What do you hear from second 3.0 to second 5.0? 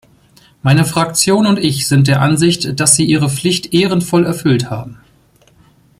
Ihre Pflicht ehrenvoll erfüllt haben.